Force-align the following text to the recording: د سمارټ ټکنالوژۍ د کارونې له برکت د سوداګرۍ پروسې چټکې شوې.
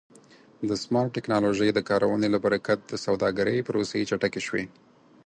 د 0.69 0.69
سمارټ 0.83 1.09
ټکنالوژۍ 1.15 1.69
د 1.73 1.79
کارونې 1.89 2.27
له 2.31 2.39
برکت 2.45 2.79
د 2.85 2.93
سوداګرۍ 3.05 3.57
پروسې 3.67 4.07
چټکې 4.09 4.41
شوې. 4.47 4.63